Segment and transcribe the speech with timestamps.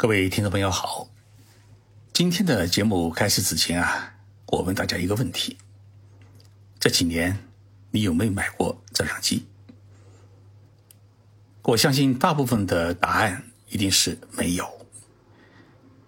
[0.00, 1.08] 各位听众朋友好，
[2.12, 4.14] 今天的节目开始之前啊，
[4.46, 5.58] 我问大家一个问题：
[6.78, 7.36] 这几年
[7.90, 9.44] 你有没有买过照相机？
[11.64, 14.86] 我相信大部分的答案一定是没有。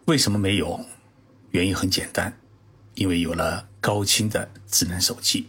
[0.05, 0.87] 为什么没有？
[1.51, 2.39] 原因很简单，
[2.95, 5.49] 因为有了高清的智能手机。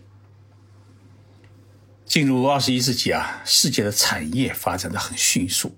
[2.07, 5.77] 进入二十一世纪啊，世界的产业发展的很迅速，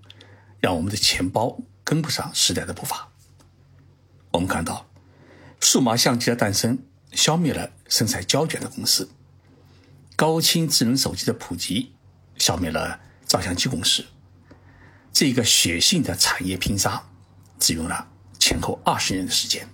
[0.62, 1.60] 让我们的钱包。
[1.84, 3.10] 跟不上时代的步伐。
[4.32, 4.88] 我们看到，
[5.60, 6.80] 数码相机的诞生
[7.12, 9.06] 消灭了生产胶卷的公司；
[10.16, 11.94] 高清智能手机的普及
[12.38, 14.06] 消灭了照相机公司。
[15.12, 17.04] 这个血性的产业拼杀，
[17.60, 18.08] 只用了
[18.40, 19.68] 前后二十年的时间。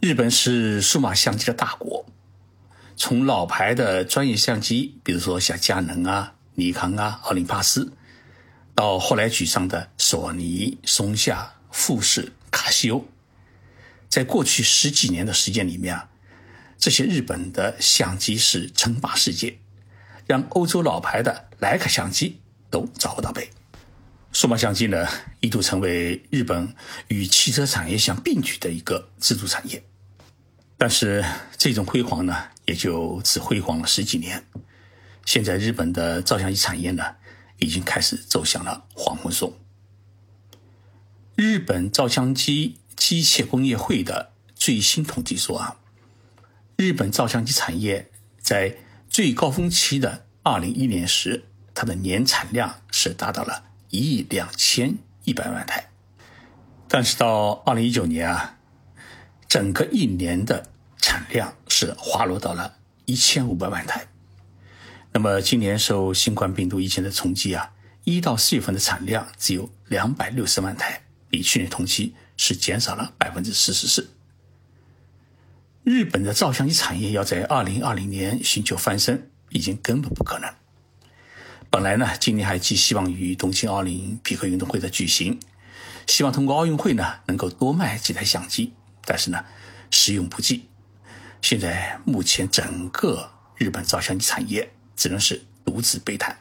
[0.00, 2.06] 日本是数码相机的大国，
[2.96, 7.92] 从老牌的专业相机，比如说像佳能啊、尼康啊、奥林巴斯。
[8.74, 13.06] 到后来举上的索尼、松下、富士、卡西欧，
[14.08, 16.08] 在过去十几年的时间里面啊，
[16.78, 19.58] 这些日本的相机是称霸世界，
[20.26, 23.50] 让欧洲老牌的徕卡相机都找不到北。
[24.32, 25.06] 数码相机呢，
[25.40, 26.74] 一度成为日本
[27.08, 29.84] 与汽车产业相并举的一个支柱产业，
[30.78, 31.22] 但是
[31.58, 34.42] 这种辉煌呢，也就只辉煌了十几年。
[35.26, 37.04] 现在日本的照相机产业呢？
[37.58, 39.54] 已经开始走向了黄昏送。
[41.34, 45.76] 日本照相机机械工业会的最新统计说啊，
[46.76, 48.76] 日本照相机产业在
[49.08, 55.90] 最高峰期的二零一年时，它的年产量是达到了一亿两千一百万台，
[56.86, 58.58] 但是到二零一九年啊，
[59.48, 64.06] 整个一年的产量是滑落到了一千五百万台。
[65.14, 67.70] 那么今年受新冠病毒疫情的冲击啊，
[68.04, 74.10] 一到四月份的产量只有两百六十万台，比去年同期是减少了百分之四十四。
[75.84, 80.50] 日本的照相机产业要在二零二零年寻求翻身，已经根本不可能。
[81.68, 85.38] 本来呢，今年还寄希望于东京奥林匹克运动会的举行，
[86.06, 88.72] 希望通过奥运会呢能够多卖几台相机，
[89.04, 89.44] 但是呢，
[89.90, 90.68] 时用不济。
[91.42, 94.72] 现在目前整个日本照相机产业。
[95.02, 96.38] 只能是独自悲叹。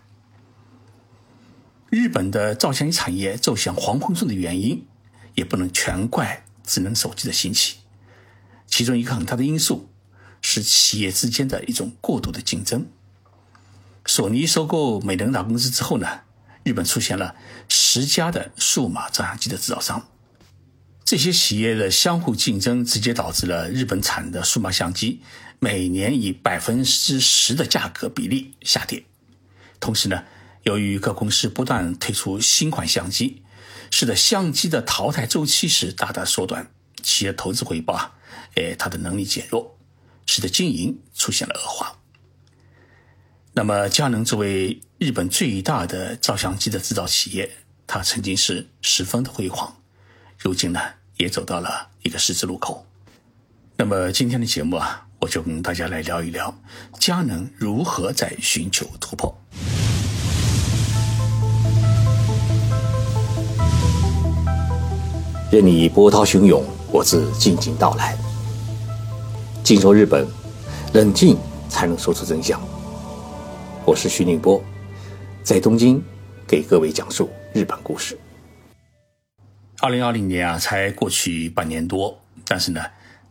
[1.89, 4.85] 日本的照相机产业走向黄昏中的原因，
[5.33, 7.77] 也不能全怪智能手机的兴起。
[8.67, 9.89] 其中一个很大的因素
[10.43, 12.85] 是企业之间的一种过度的竞争。
[14.05, 16.21] 索尼收购美能达公司之后呢，
[16.63, 17.33] 日本出现了
[17.67, 20.07] 十家的数码照相机的制造商。
[21.03, 25.23] 这些企业的相互竞争，直接导致了日本产的数码相机
[25.63, 29.03] 每年以百分之十的价格比例下跌。
[29.79, 30.23] 同时呢，
[30.63, 33.43] 由于各公司不断推出新款相机，
[33.91, 36.71] 使得相机的淘汰周期是大大缩短，
[37.03, 38.11] 企业投资回报啊，
[38.55, 39.77] 哎，它的能力减弱，
[40.25, 41.99] 使得经营出现了恶化。
[43.53, 47.51] 那么，佳能作为日本最大的照相机的制造企业，
[47.85, 49.79] 它曾经是十分的辉煌，
[50.39, 50.81] 如今呢？
[51.17, 52.87] 也走到了一个十字路口。
[53.77, 56.51] 那么今天的节目啊，我就跟大家来聊一聊
[56.99, 59.31] 佳能如何在寻求突破。
[65.51, 68.17] 任你波涛汹涌，我自静静到来。
[69.63, 70.25] 静说日本，
[70.93, 71.37] 冷静
[71.69, 72.59] 才能说出真相。
[73.85, 74.59] 我是徐宁波，
[75.43, 76.03] 在东京
[76.47, 78.17] 给各位讲述日本故事。
[79.81, 82.81] 二零二零年啊，才过去半年多，但是呢，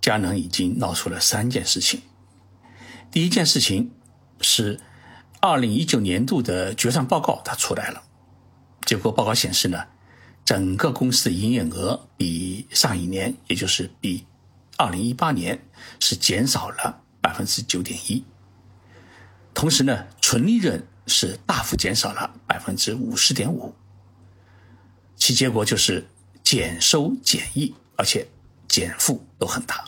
[0.00, 2.02] 佳能已经闹出了三件事情。
[3.10, 3.92] 第一件事情
[4.40, 4.80] 是
[5.40, 8.02] 二零一九年度的决算报告它出来了，
[8.84, 9.84] 结果报告显示呢，
[10.44, 14.26] 整个公司的营业额比上一年，也就是比
[14.76, 15.60] 二零一八年
[15.98, 18.24] 是减少了百分之九点一，
[19.52, 23.74] 同时呢，纯利润是大幅减少了百分之五十点五，
[25.16, 26.06] 其结果就是。
[26.42, 28.26] 减收减益，而且
[28.66, 29.84] 减负都很大。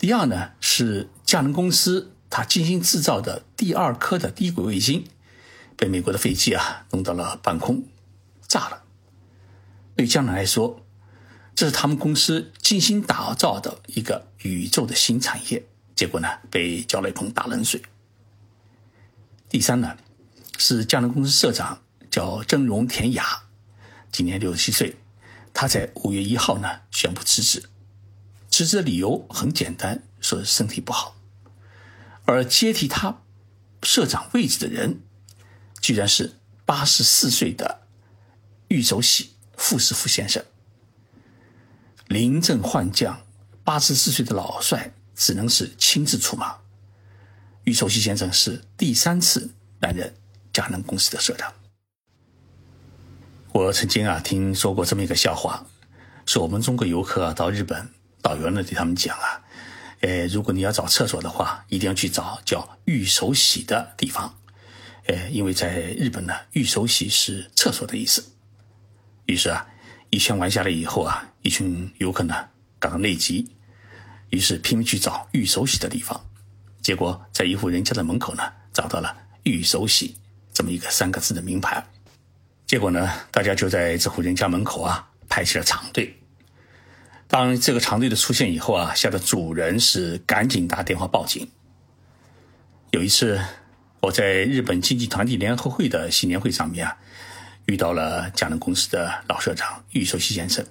[0.00, 5.04] 第二呢，是佳能公司它精心制造的第二颗的低轨卫星，
[5.76, 7.84] 被美国的飞机啊弄到了半空，
[8.48, 8.82] 炸了。
[9.94, 10.80] 对佳能来说，
[11.54, 17.82] 这是他们公司精心打造的一个宇宙的新产业，结果呢被浇了一盆大冷水。
[19.50, 19.98] 第三呢，
[20.56, 23.42] 是佳能公司社长叫真荣田雅。
[24.10, 24.96] 今年六十七岁，
[25.52, 27.68] 他在五月一号呢宣布辞职。
[28.60, 31.16] 辞职的理由很简单，说身体不好。
[32.26, 33.22] 而接替他
[33.82, 35.00] 社长位置的人，
[35.80, 36.34] 居然是
[36.66, 37.80] 八十四岁的
[38.68, 40.44] 玉守喜傅士夫先生。
[42.06, 43.22] 临阵换将，
[43.64, 46.58] 八十四岁的老帅只能是亲自出马。
[47.64, 50.14] 玉守喜先生是第三次担任
[50.52, 51.50] 佳能公司的社长。
[53.52, 55.64] 我曾经啊听说过这么一个笑话，
[56.26, 57.88] 说我们中国游客到日本，
[58.22, 59.42] 导游呢对他们讲啊，
[60.00, 64.38] 呃，如果你要找厕所的话，一定要去找叫玉手洗的地方，
[65.06, 68.24] 呃，因为在日本呢，玉手洗是厕所的意思。
[69.26, 69.66] 于是啊，
[70.10, 72.34] 一圈玩下来以后啊，一群游客呢
[72.78, 73.48] 感到内急，
[74.30, 76.20] 于是拼命去找玉手洗的地方，
[76.82, 78.42] 结果在一户人家的门口呢
[78.72, 80.16] 找到了“玉手洗”
[80.52, 81.84] 这么一个三个字的名牌。
[82.66, 86.19] 结果呢，大家就在这户人家门口啊排起了长队。
[87.30, 91.48] 当这个长队的出现以后啊，吓得主人是赶紧打电话报警。
[92.90, 93.40] 有一次，
[94.00, 96.96] 我在日本经济团体联合会的新年会上面啊，
[97.66, 100.66] 遇到了佳能公司的老社长玉守喜先生。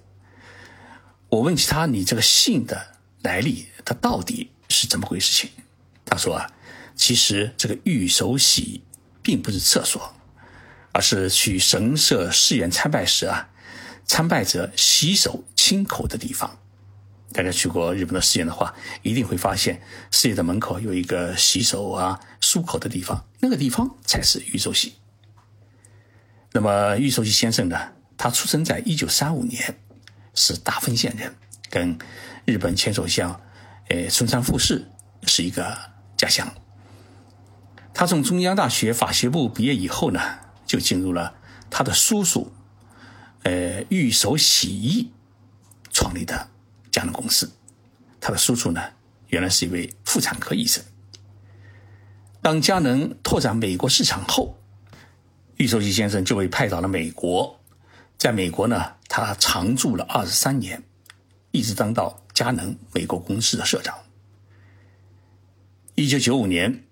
[1.30, 5.50] 我问起他：“你这个姓的来历，他到底是怎么回事？”情
[6.04, 6.52] 他说啊，
[6.94, 8.84] 其实这个玉守喜
[9.24, 10.14] 并不是厕所。
[10.92, 13.48] 而是去神社寺院参拜时啊，
[14.06, 16.58] 参拜者洗手清口的地方。
[17.32, 18.74] 大家去过日本的寺院的话，
[19.04, 19.80] 一定会发现
[20.10, 24.96] 寺院的门口有一个洗手啊、漱口的地方，那个地方才是玉手洗。
[26.54, 27.78] 那么玉手洗先生呢，
[28.18, 29.78] 他出生在一九三五年，
[30.34, 31.36] 是大分县人，
[31.70, 32.00] 跟
[32.46, 33.40] 日本前首相，
[33.90, 34.90] 呃，村山富士
[35.28, 35.78] 是一个
[36.18, 36.52] 家乡。
[37.94, 40.20] 他从中央大学法学部毕业以后呢。
[40.70, 41.34] 就进入了
[41.72, 42.52] 他的叔叔，
[43.42, 45.12] 呃，玉手洗衣
[45.92, 46.50] 创立的
[46.92, 47.52] 佳能公司。
[48.20, 48.82] 他的叔叔呢，
[49.28, 50.84] 原来是一位妇产科医生。
[52.42, 54.58] 当佳能拓展美国市场后，
[55.58, 57.60] 玉守喜先生就被派到了美国。
[58.18, 60.84] 在美国呢，他常驻了二十三年，
[61.52, 63.98] 一直当到佳能美国公司的社长。
[65.96, 66.84] 一九九五年，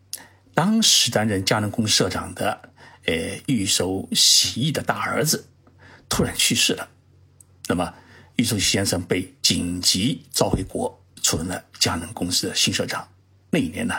[0.54, 2.70] 当时担任佳能公司社长的。
[3.06, 5.48] 呃，玉守洗衣的大儿子
[6.10, 6.90] 突然去世了，
[7.70, 7.94] 那么
[8.38, 13.08] 玉守喜先生被紧急召回国，出任了佳能公司的新社长。
[13.50, 13.96] 那一年呢，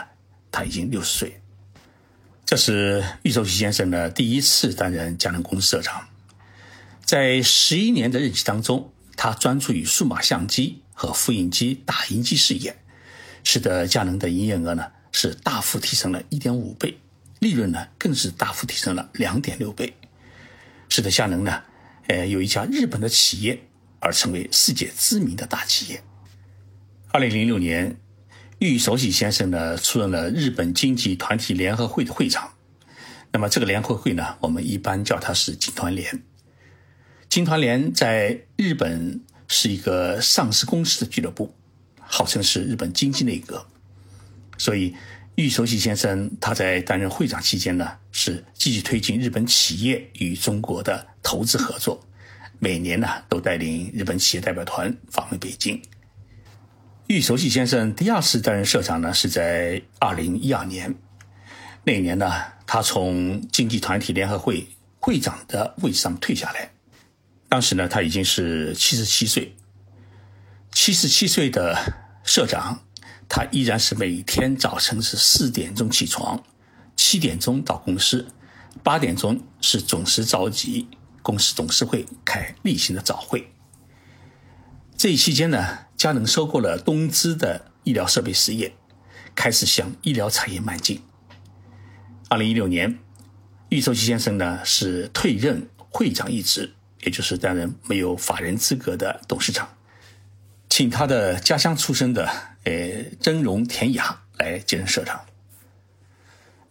[0.49, 1.41] 他已经六十岁。
[2.45, 6.07] 这是玉守喜先生的第一次担任佳能公司社长。
[7.03, 12.77] 在十一年的任期当中，他专注于数码相机和复印机、打印机事业，
[13.43, 16.97] 使得佳能的营业额呢是大幅提升了一点五倍。
[17.39, 19.93] 利润呢，更是大幅提升了两点六倍，
[20.87, 21.61] 使得佳能呢，
[22.07, 23.61] 呃，有一家日本的企业
[23.99, 26.03] 而成为世界知名的大企业。
[27.09, 27.99] 二零零六年，
[28.59, 32.53] 玉守喜先生呢出任了日本经济团体联合会的会长。
[33.31, 36.23] 那么这个联合会呢，我们一般叫它是金团联。
[37.29, 41.53] 金团联在日本是一个上市公司的俱乐部，
[41.99, 43.65] 号称是日本经济内阁，
[44.57, 44.95] 所以。
[45.35, 52.05] 玉守喜先生，他在担任会长期间呢，是积极推进日本企业与中国的投资合作，
[52.59, 55.81] 每年呢都带领日本企业代表团访问北京。
[57.07, 60.93] 玉守喜先生第二次担任社长呢，是在二零一二年，
[61.83, 62.31] 那年呢，
[62.67, 64.67] 他从经济团体联合会
[64.99, 66.71] 会长的位置上退下来，
[67.47, 69.55] 当时呢，他已经是七十七岁，
[70.71, 71.75] 七十七岁的
[72.23, 72.81] 社长。
[73.31, 76.43] 他依然是每天早晨是四点钟起床，
[76.95, 78.27] 七点钟到公司，
[78.81, 80.87] 八点钟是准时召集
[81.21, 83.51] 公司董事会开例行的早会。
[84.97, 88.75] 这一期间呢，佳能收购了东芝的医疗设备事业，
[89.33, 91.01] 开始向医疗产业迈进。
[92.29, 92.99] 二零一六年，
[93.69, 99.69] 玉寿喜先生呢是退任会长一职，也就是担任没有法人资格的董事长。
[100.69, 102.29] 请他的家乡出身的，
[102.63, 105.25] 呃，真荣田雅来接任社长。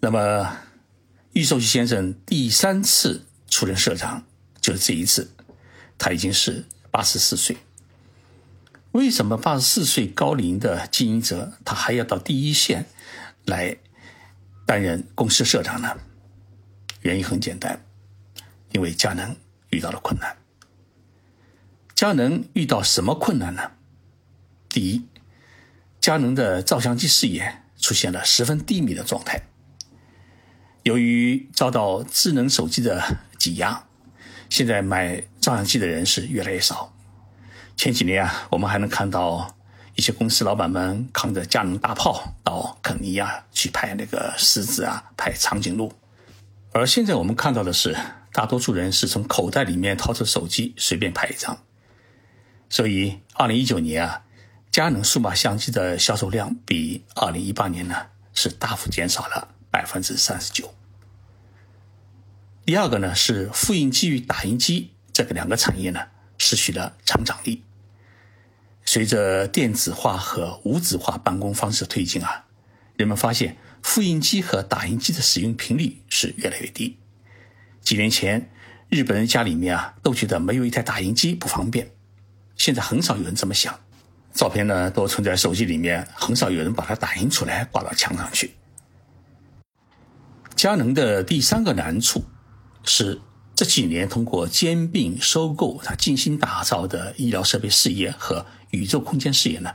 [0.01, 0.59] 那么，
[1.33, 4.25] 玉寿喜先生第三次出任社长，
[4.61, 5.31] 就是这一次，
[5.97, 7.57] 他已经是八十四岁。
[8.93, 12.87] 为什么八十四岁高龄的经营者，他还要到第一线
[13.45, 13.77] 来
[14.67, 15.97] 担任公司社长呢？
[17.03, 17.85] 原因很简单，
[18.73, 19.37] 因为佳能
[19.71, 20.37] 遇到了困难。
[21.95, 23.73] 佳能遇到什么困难呢？
[24.69, 25.05] 第一，
[26.01, 29.43] 佳能的照相机事业出现了十分低迷的状态。
[30.85, 33.88] 由于遭到智能手机的挤压，
[34.49, 36.93] 现在买照相机的人是越来越少。
[37.77, 39.57] 前几年啊，我们还能看到
[39.95, 45.93] 一些公司老板们扛着佳能大炮到肯尼亚去拍那个狮子啊，拍长颈鹿。
[46.73, 47.97] 而现在我们看到的是，
[48.33, 51.57] 大多数人是从口袋里面掏出手机随便拍一张。
[52.69, 54.23] 所以，二零一九年啊，
[54.71, 57.95] 佳能数码相机的销售量比二零一八年呢
[58.35, 60.73] 是大幅减少了百分之三十九。
[62.69, 66.03] 第二个呢是复印机与打印机这个两个产业呢
[66.37, 67.65] 失去了成长力。
[68.85, 72.45] 随着电子化和无纸化办公方式的推进啊，
[72.97, 76.99] 人们发现复印机和打印机的使用频率是越来越低。
[77.81, 78.51] 几年前，
[78.91, 81.91] 日本人家里面啊都觉得没有一台打印机不方便，
[82.55, 83.81] 现在很少有人这么想。
[84.35, 88.53] 照片呢都存在手机里面，很少有人把它打印出来挂到墙上去。
[90.55, 92.23] 佳能的第三个难处。
[92.89, 93.21] 是
[93.55, 99.75] 这几年通过兼并收购，他精心打造的医疗设备事业和宇宙空间事业呢，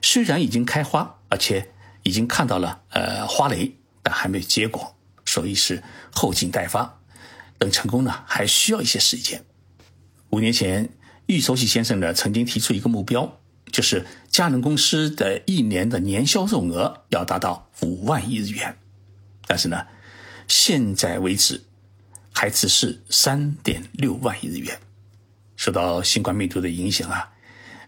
[0.00, 1.72] 虽然已经开花，而且
[2.04, 7.00] 已经看到了呃花蕾，但还没有结果，所以是后劲待发。
[7.58, 9.44] 等成功呢，还需要一些时间。
[10.30, 10.88] 五年前，
[11.26, 13.40] 玉守喜先生呢曾经提出一个目标，
[13.72, 18.78] 就是佳能公司的一年的年销售额要达到五万亿日元，
[19.46, 19.86] 但是呢，
[20.46, 21.64] 现在为止。
[22.32, 24.80] 还只是三点六万亿日元，
[25.56, 27.32] 受到新冠病毒的影响啊，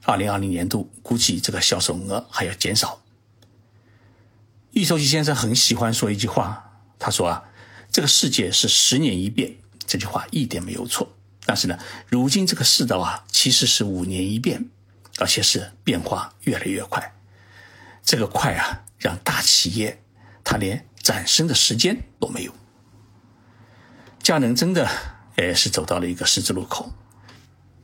[0.02, 3.00] 二零二零年度估计这个销售额还要减少。
[4.70, 7.44] 易寿喜先生很喜欢说一句话，他说啊，
[7.90, 11.16] 这个世界是十年一变，这句话一点没有错。
[11.46, 14.68] 但是呢，如今这个世道啊，其实是五年一变，
[15.18, 17.14] 而且是变化越来越快。
[18.02, 20.02] 这个快啊，让大企业
[20.42, 22.54] 他连转身的时间都没有。
[24.24, 24.88] 佳能真的，
[25.36, 26.90] 哎，是走到了一个十字路口。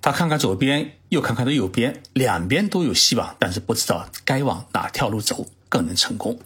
[0.01, 6.41] 他看看左边，又看看的右边，两边都有希望，但是不知道该往哪条路走更能成功。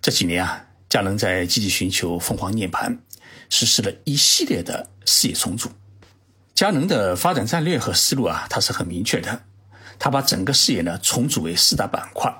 [0.00, 2.98] 这几年啊，佳能在积极寻求凤凰涅槃，
[3.48, 5.70] 实施了一系列的事业重组。
[6.52, 9.42] 佳能的发展战略和思路啊，它是很明确的。
[10.00, 12.34] 他把整个事业呢重组为四大板块。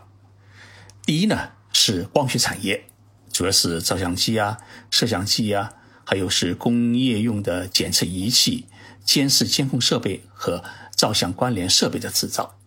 [1.07, 2.85] 第一呢是光学产业，
[3.33, 4.59] 主要是照相机啊、
[4.91, 5.73] 摄像机啊。
[6.13, 8.67] 还有是工业用的检测仪器、
[9.03, 10.63] 监视监控设备和
[10.95, 12.59] 照相关联设备的制造。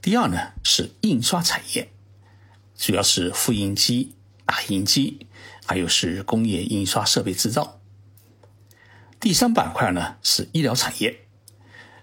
[0.00, 1.92] 第二呢是印刷产业，
[2.74, 4.14] 主要是复印机、
[4.46, 5.26] 打印机，
[5.66, 7.78] 还有是工业印刷设备制造。
[9.20, 11.26] 第三板块呢是医疗产业，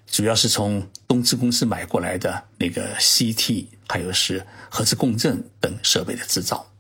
[0.06, 6.72] 主要是从东芝公司买过来的那个 CT，还有是核磁共振等设备的制造。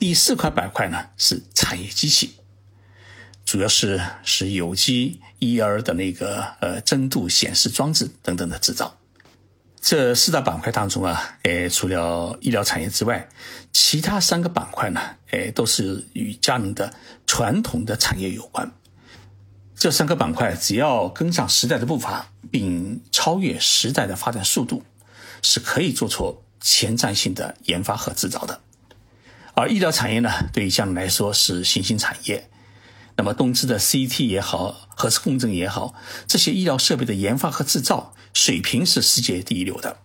[0.00, 2.34] 第四块板块呢是产业机器。
[3.46, 8.98] 主要是是有机 ER 的那个呃增度显示装置等等的制造。
[9.80, 13.28] 这四大板块当中啊，诶，除了医疗产业之外，
[13.72, 15.00] 其他三个板块呢，
[15.30, 16.92] 诶，都是与佳能的
[17.24, 18.68] 传统的产业有关。
[19.76, 24.82] 这三个板块只要跟上时代的步伐，并超越时代的发展速度，
[25.40, 28.60] 是可以做出前瞻性的研发和制造的。
[29.54, 32.50] 而医疗产业呢，对于佳能来说是新兴产业。
[33.18, 35.94] 那么，东芝的 CT 也好，核磁共振也好，
[36.26, 39.96] 这些医疗设备的研发和制造水平是世界第一流的。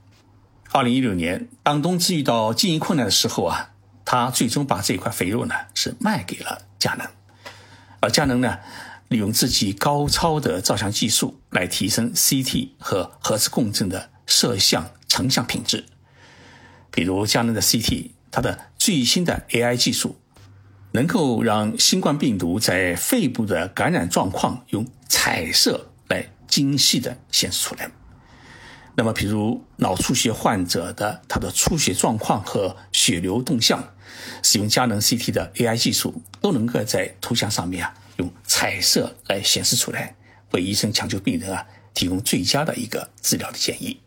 [0.71, 3.71] 二零一六年，当东芝遇到经营困难的时候啊，
[4.05, 7.05] 他最终把这块肥肉呢是卖给了佳能，
[7.99, 8.59] 而佳能呢，
[9.09, 15.85] 利用自己高超的照相技术来提升 CT 和核磁共振的摄像成像品质。
[16.89, 20.20] 比如，佳能的 CT，它的最新的 AI 技术。
[20.91, 27.89] 能够让新冠病毒在肺部的感染状况用彩色来精细的显示出来。
[28.95, 33.93] 那么，比如脑出血患者的他的出血状况和血流动向，
[34.43, 40.13] 使用佳能 CT 的 AI 技术，都能够在图像上面啊用彩色来显示出来，
[40.51, 43.97] 为医生抢救病人啊提供最佳的一个治疗的建议。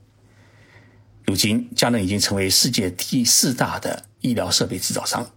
[1.25, 5.31] 如今，佳能已经成为世界第四大的医疗设备制造商。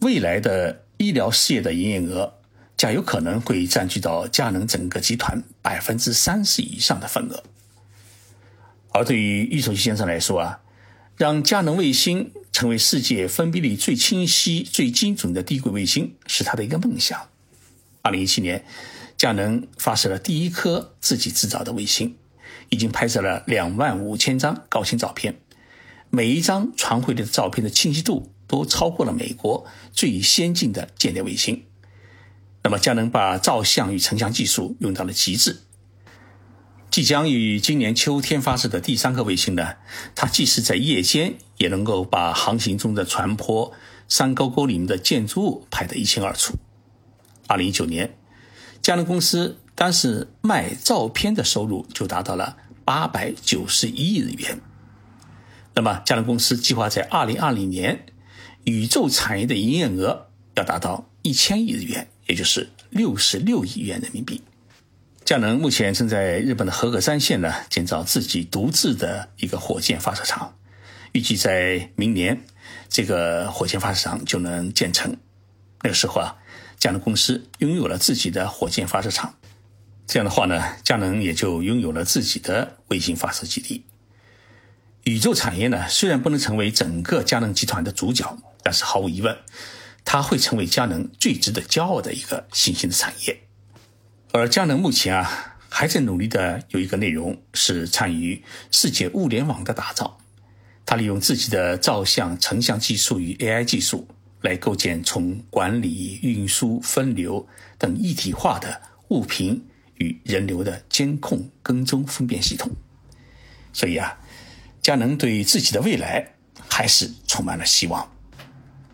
[0.00, 2.34] 未来的医疗事业的营业额，
[2.76, 7.42] 将有可能会占据到佳能整个集团百分之三十以上的份额。
[8.92, 10.60] 而对于玉守喜先生来说啊，
[11.16, 17.28] 让佳能卫星成为世界分辨率最清晰、最精准的低轨卫星，是他的一个梦想。
[18.02, 18.64] 二零一七年，
[19.18, 22.16] 佳能发射了第一颗自己制造的卫星，
[22.70, 25.38] 已经拍摄了两万五千张高清照片，
[26.08, 28.32] 每一张传回的照片的清晰度。
[28.50, 31.66] 都超过了美国最先进的间谍卫星，
[32.64, 35.60] 那么佳能把照相与成像技术用到了极致。
[36.90, 39.76] 即将于今年秋天发射的第三颗卫星呢，
[40.16, 43.70] 它即使在夜间也能够把航行中的船舶、
[44.08, 46.54] 山沟沟里面的建筑物拍得一清二楚。
[47.46, 48.18] 二零一九年，
[48.82, 54.60] 佳能公司单是卖照片的收入就达到了八百九十一亿日元。
[55.76, 58.06] 那么，佳能公司计划在二零二零年，
[58.64, 64.42] 宇宙产业的营业额要达到一千亿日元，也就是六十六亿元人民币。
[65.24, 70.56] 佳能目前正在日本的和歌山县呢建造自己独自的一个火箭发射场，
[71.12, 72.40] 预计在明年
[72.88, 75.16] 这个火箭发射场就能建成。
[75.82, 76.36] 那个时候啊，
[76.78, 79.34] 佳能公司拥有了自己的火箭发射场，
[80.06, 83.84] 这样的话呢，佳能也就拥有了自己的卫星发射基地。
[85.04, 89.36] 宇宙产业呢，虽然不能成为整个佳能集团的主角，但是毫无疑问，
[90.04, 93.40] 它会成为佳能最值得骄傲的一个新兴的产业。
[94.32, 100.18] 而佳能目前啊，还在努力的有一个内容是参与世界物联网的打造。
[100.86, 104.08] 它利用自己的照相、成像技术与 AI 技术，
[104.42, 107.46] 来构建从管理、运输、分流
[107.78, 112.70] 等一体化的物品与人流的监控、跟踪、分辨系统。
[113.72, 114.16] 所以啊。
[114.82, 116.26] 佳能对自己的未来
[116.66, 118.10] 还是充满了希望，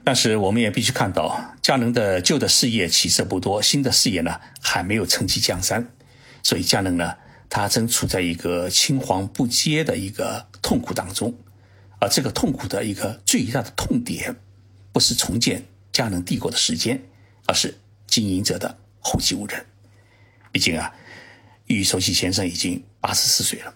[0.06, 5.84] 但是我们也必须看到，佳能的旧的事业起色不多，新的事业呢还没有承起江山，
[6.44, 7.16] 所以佳能呢，
[7.50, 11.34] 它正处在一个青黄不接的一个痛苦当中，
[11.98, 14.36] 而这个痛苦的一个最大的痛点，
[14.92, 17.02] 不是重建佳能帝国的时间，
[17.46, 19.66] 而是经营者的后继无人。
[20.52, 20.94] 毕竟啊，
[21.66, 23.74] 玉守喜先生已经八十四岁了。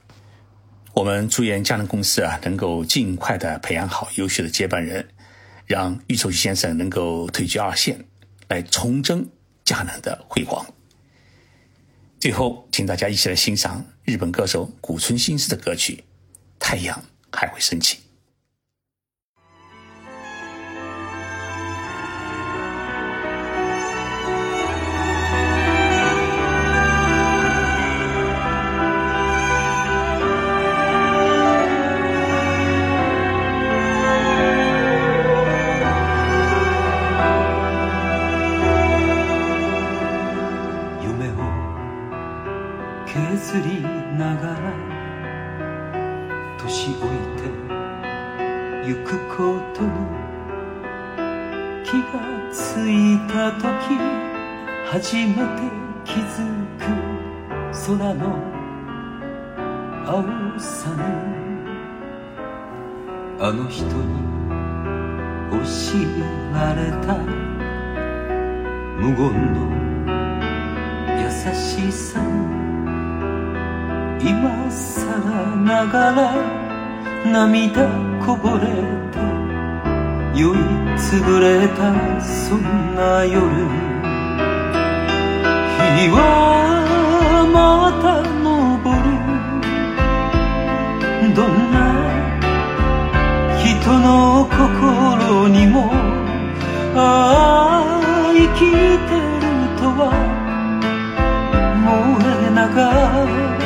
[0.94, 5.08] 我们祝愿佳能公司啊，能够尽快的培养好优秀的接班人，
[5.70, 8.04] 让玉树先生能够退居二线，
[8.48, 9.30] 来重振
[9.64, 10.66] 迦南的辉煌。
[12.18, 15.94] 最后，请大家一起来欣赏日本歌手谷村新司的歌曲
[16.58, 17.00] 《太阳
[17.30, 17.98] 还会升起》。
[74.22, 76.34] 今更ながら
[77.24, 77.88] 涙
[78.24, 78.66] こぼれ
[79.10, 79.18] て
[80.38, 80.58] 酔い
[80.96, 83.40] つぶれたそんな夜。
[85.96, 86.18] 日は
[87.52, 88.50] また昇
[88.94, 89.30] る。
[91.34, 91.76] どんな
[93.58, 95.90] 人の心にも
[96.94, 96.98] あ
[98.00, 98.78] あ生きてる
[99.78, 100.00] とは
[101.84, 101.88] 燃
[102.48, 103.59] えながら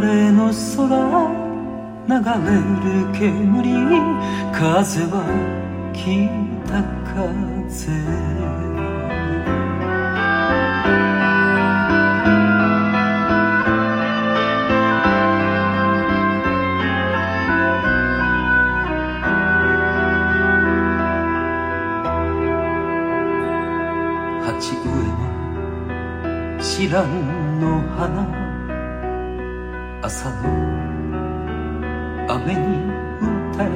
[0.00, 1.46] れの空
[2.08, 2.54] 流れ
[2.84, 3.98] る煙
[4.52, 5.26] 風は
[5.92, 7.90] 消え風。
[24.44, 25.08] 鉢植え
[26.56, 27.64] の知らんの
[27.96, 28.35] 花。
[30.06, 30.38] 朝の
[32.28, 32.60] 雨に
[33.20, 33.70] 打たれ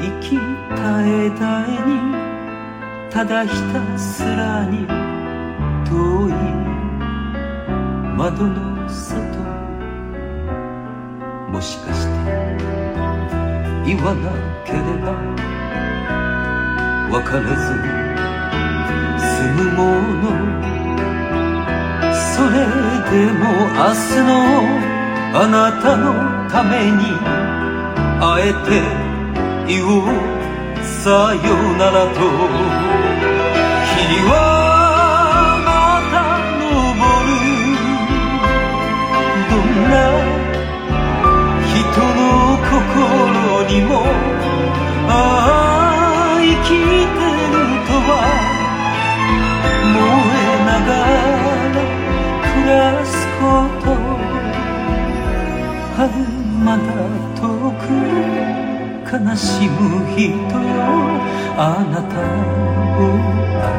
[0.00, 0.36] 生き
[0.74, 1.94] た枝に
[3.08, 4.84] ただひたすらに
[5.84, 6.32] 遠い
[8.16, 9.14] 窓の外。
[11.52, 12.10] もしかして
[13.86, 14.28] 言わな
[14.64, 15.14] ければ
[17.12, 17.62] 別れず
[19.22, 19.78] 済むも
[20.64, 20.73] の
[22.44, 22.60] それで
[23.32, 24.28] も明日の
[25.32, 26.12] あなたの
[26.50, 27.00] ために
[28.20, 28.84] 会えて
[29.66, 30.06] 言おう
[30.84, 31.40] さよ
[31.78, 32.20] ならと
[33.96, 34.32] 霧は
[35.64, 36.14] また
[36.60, 36.62] 昇
[37.24, 37.32] る。
[39.48, 39.92] どんな
[41.72, 41.72] 人
[42.12, 42.20] の
[42.68, 43.90] 心にも
[45.08, 45.10] あ
[46.36, 47.56] あ生きてる
[47.88, 48.12] とは
[49.94, 50.92] 燃えなが
[51.48, 51.53] ら。
[52.66, 53.42] らすこ
[53.84, 53.86] と。
[55.96, 55.98] は
[56.64, 56.82] まだ
[57.38, 57.42] 遠
[57.78, 57.84] く
[59.06, 59.78] 悲しむ
[60.16, 60.78] 人よ。
[61.56, 61.58] あ
[61.92, 62.14] なた
[62.98, 63.02] を
[63.62, 63.73] 愛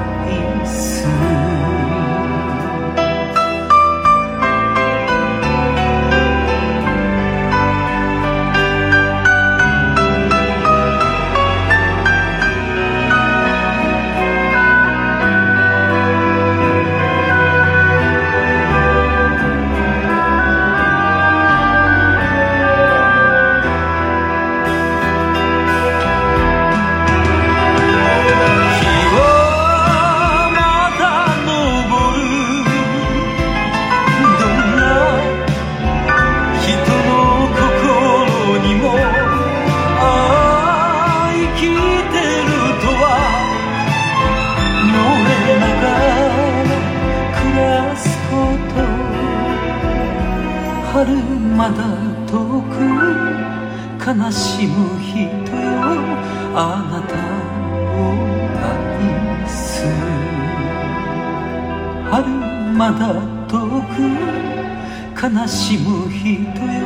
[62.86, 63.16] まだ
[63.48, 66.85] 遠く悲しむ人よ。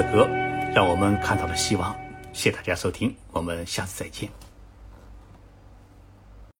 [0.00, 0.26] 的歌
[0.74, 1.94] 让我们看到了希望。
[2.32, 4.49] 谢谢大家收听我们下次再见。